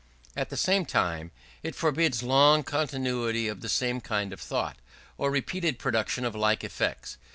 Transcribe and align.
At 0.35 0.49
the 0.49 0.57
same 0.57 0.87
time, 0.87 1.29
it 1.61 1.75
forbids 1.75 2.23
long 2.23 2.63
continuity 2.63 3.47
of 3.47 3.61
the 3.61 3.69
same 3.69 4.01
kind 4.01 4.33
of 4.33 4.41
thought, 4.41 4.77
or 5.15 5.29
repeated 5.29 5.77
production 5.77 6.25
of 6.25 6.33
like 6.33 6.63
effects. 6.63 7.19